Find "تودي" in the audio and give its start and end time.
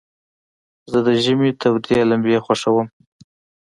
1.61-1.99